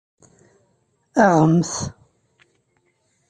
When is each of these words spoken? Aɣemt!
Aɣemt! 1.23 1.73